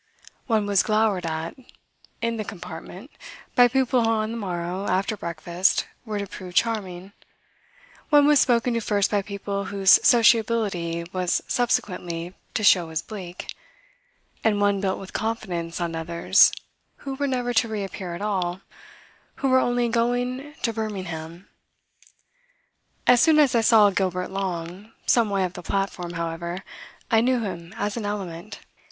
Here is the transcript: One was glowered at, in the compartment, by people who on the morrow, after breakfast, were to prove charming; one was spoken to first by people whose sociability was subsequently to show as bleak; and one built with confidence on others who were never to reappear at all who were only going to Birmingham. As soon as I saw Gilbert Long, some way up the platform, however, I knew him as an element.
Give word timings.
One 0.47 0.65
was 0.65 0.81
glowered 0.81 1.27
at, 1.27 1.55
in 2.23 2.37
the 2.37 2.43
compartment, 2.43 3.11
by 3.53 3.67
people 3.67 4.03
who 4.03 4.09
on 4.09 4.31
the 4.31 4.35
morrow, 4.37 4.87
after 4.87 5.15
breakfast, 5.15 5.85
were 6.05 6.17
to 6.17 6.25
prove 6.25 6.55
charming; 6.55 7.11
one 8.09 8.25
was 8.25 8.39
spoken 8.39 8.73
to 8.73 8.81
first 8.81 9.11
by 9.11 9.21
people 9.21 9.65
whose 9.65 9.99
sociability 10.03 11.03
was 11.13 11.43
subsequently 11.47 12.33
to 12.55 12.63
show 12.63 12.89
as 12.89 13.03
bleak; 13.03 13.53
and 14.43 14.59
one 14.59 14.81
built 14.81 14.97
with 14.97 15.13
confidence 15.13 15.79
on 15.79 15.93
others 15.95 16.51
who 17.05 17.13
were 17.13 17.27
never 17.27 17.53
to 17.53 17.67
reappear 17.67 18.15
at 18.15 18.23
all 18.23 18.61
who 19.35 19.49
were 19.49 19.59
only 19.59 19.87
going 19.87 20.55
to 20.63 20.73
Birmingham. 20.73 21.47
As 23.05 23.21
soon 23.21 23.37
as 23.37 23.53
I 23.53 23.61
saw 23.61 23.91
Gilbert 23.91 24.31
Long, 24.31 24.93
some 25.05 25.29
way 25.29 25.43
up 25.43 25.53
the 25.53 25.61
platform, 25.61 26.13
however, 26.13 26.63
I 27.11 27.21
knew 27.21 27.41
him 27.43 27.75
as 27.77 27.97
an 27.97 28.05
element. 28.07 28.61